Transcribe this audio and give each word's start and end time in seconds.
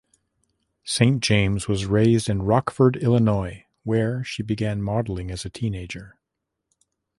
Saint 0.83 1.21
James 1.21 1.67
was 1.67 1.85
raised 1.85 2.27
in 2.27 2.41
Rockford, 2.41 2.95
Illinois, 2.95 3.67
where 3.83 4.23
she 4.23 4.41
began 4.41 4.81
modeling 4.81 5.29
as 5.29 5.45
a 5.45 5.49
teenager. 5.51 6.17